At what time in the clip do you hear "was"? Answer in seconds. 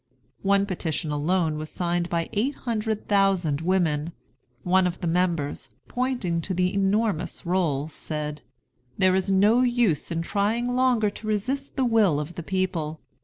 1.59-1.69